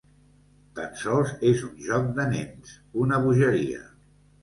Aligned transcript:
Tan 0.79 0.95
sols 1.01 1.35
és 1.51 1.63
un 1.69 1.77
joc 1.91 2.09
de 2.19 2.29
nens: 2.35 2.75
una 3.07 3.25
bogeria. 3.29 3.89